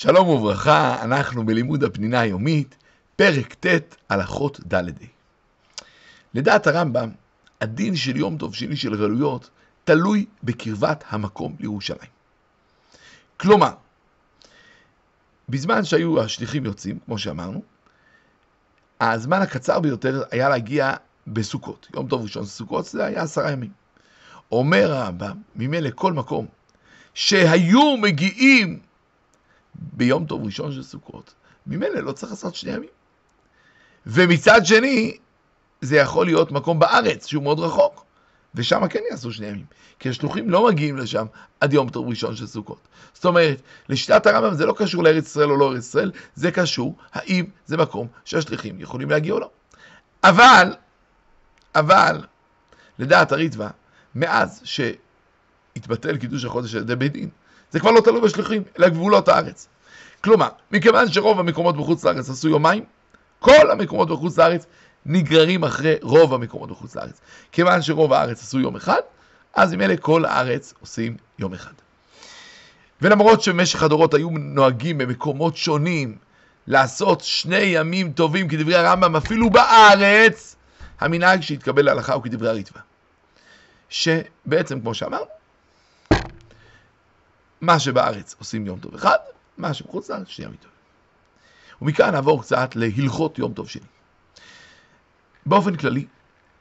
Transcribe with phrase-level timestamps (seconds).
[0.00, 2.76] שלום וברכה, אנחנו בלימוד הפנינה היומית,
[3.16, 4.84] פרק ט', הלכות ד'
[6.34, 7.10] לדעת הרמב"ם,
[7.60, 9.50] הדין של יום טוב שני של גלויות
[9.84, 12.10] תלוי בקרבת המקום לירושלים.
[13.36, 13.72] כלומר,
[15.48, 17.62] בזמן שהיו השליחים יוצאים, כמו שאמרנו,
[19.00, 20.94] הזמן הקצר ביותר היה להגיע
[21.26, 21.88] בסוכות.
[21.94, 23.70] יום טוב ראשון סוכות זה היה עשרה ימים.
[24.52, 26.46] אומר הרמב"ם, ממילא כל מקום
[27.14, 28.87] שהיו מגיעים
[29.98, 31.34] ביום טוב ראשון של סוכות,
[31.66, 32.88] ממילא לא צריך לעשות שני ימים.
[34.06, 35.16] ומצד שני,
[35.80, 38.04] זה יכול להיות מקום בארץ שהוא מאוד רחוק,
[38.54, 39.64] ושם כן יעשו שני ימים,
[39.98, 41.26] כי השלוחים לא מגיעים לשם
[41.60, 42.88] עד יום טוב ראשון של סוכות.
[43.14, 46.96] זאת אומרת, לשיטת הרמב"ם זה לא קשור לארץ ישראל או לא ארץ ישראל, זה קשור
[47.12, 49.50] האם זה מקום שהשליחים יכולים להגיע או לא.
[50.24, 50.74] אבל,
[51.74, 52.20] אבל,
[52.98, 53.68] לדעת הריטב"א,
[54.14, 57.28] מאז שהתבטל קידוש החודש על ידי בית דין,
[57.70, 59.68] זה כבר לא תלוי בשליחים, אלא גבולות הארץ.
[60.24, 62.84] כלומר, מכיוון שרוב המקומות בחוץ לארץ עשו יומיים,
[63.38, 64.66] כל המקומות בחוץ לארץ
[65.06, 67.20] נגררים אחרי רוב המקומות בחוץ לארץ.
[67.52, 69.00] כיוון שרוב הארץ עשו יום אחד,
[69.54, 71.72] אז עם אלה כל הארץ עושים יום אחד.
[73.02, 76.16] ולמרות שבמשך הדורות היו נוהגים במקומות שונים
[76.66, 80.56] לעשות שני ימים טובים כדברי הרמב"ם אפילו בארץ,
[81.00, 82.80] המנהג שהתקבל להלכה הוא כדברי הריטב"א.
[83.88, 85.24] שבעצם, כמו שאמרנו,
[87.60, 89.16] מה שבארץ עושים יום טוב אחד,
[89.58, 90.76] מה שבחוץ לארץ שני ימים טובים.
[91.82, 93.86] ומכאן נעבור קצת להלכות יום טוב שני.
[95.46, 96.06] באופן כללי,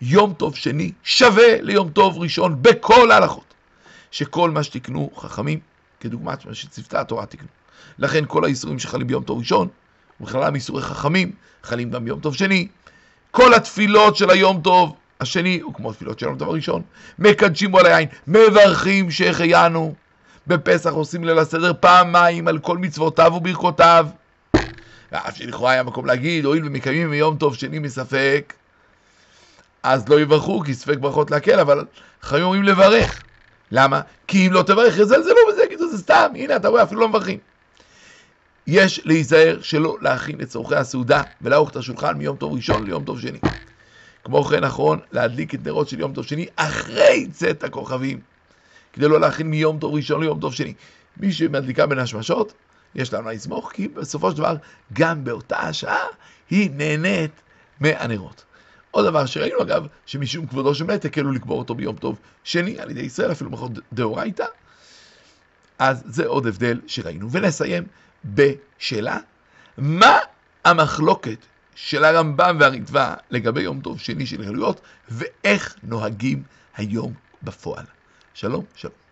[0.00, 3.54] יום טוב שני שווה ליום טוב ראשון בכל ההלכות.
[4.10, 5.60] שכל מה שתקנו חכמים,
[6.00, 7.48] כדוגמת מה שצוותה התורה תקנו.
[7.98, 9.68] לכן כל האיסורים שחלים ביום טוב ראשון,
[10.20, 12.68] ובכללם איסורי חכמים, חלים גם ביום טוב שני.
[13.30, 16.82] כל התפילות של היום טוב השני, הוא כמו תפילות של היום טוב הראשון,
[17.18, 19.94] מקדשים בו על היין, מברכים שהחיינו.
[20.48, 24.06] בפסח עושים ליל הסדר פעמיים על כל מצוותיו וברכותיו.
[25.12, 28.54] ואף שלכאורה היה מקום להגיד, הואיל ומקיימים מיום טוב שני מספק,
[29.82, 31.84] אז לא יברכו, כי ספק ברכות להקל, אבל
[32.22, 33.22] חיים אומרים לברך.
[33.70, 34.00] למה?
[34.26, 37.38] כי אם לא תברך, יזלזלו בזה, יגידו זה סתם, הנה אתה רואה, אפילו לא מברכים.
[38.66, 43.20] יש להיזהר שלא להכין את צורכי הסעודה ולערוך את השולחן מיום טוב ראשון ליום טוב
[43.20, 43.38] שני.
[44.24, 48.20] כמו כן נכון להדליק את נרות של יום טוב שני אחרי צאת הכוכבים,
[48.92, 50.74] כדי לא להכין מיום טוב ראשון ליום טוב שני.
[51.16, 52.52] מי שמדליקה בין השמשות,
[52.94, 54.56] יש לנו לסמוך, כי בסופו של דבר,
[54.92, 56.06] גם באותה השעה,
[56.50, 57.30] היא נהנית
[57.80, 58.44] מהנרות.
[58.90, 62.90] עוד דבר שראינו אגב, שמשום כבודו של מת הקלו לקבור אותו ביום טוב שני על
[62.90, 64.44] ידי ישראל, אפילו מחות דאורייתא.
[65.78, 67.30] אז זה עוד הבדל שראינו.
[67.30, 67.84] ונסיים
[68.24, 69.18] בשאלה,
[69.78, 70.18] מה
[70.64, 71.38] המחלוקת
[71.74, 76.42] של הרמב"ם והריטב"א לגבי יום טוב שני של גלויות, ואיך נוהגים
[76.76, 77.12] היום
[77.42, 77.84] בפועל.
[78.34, 79.07] שלום, שלום.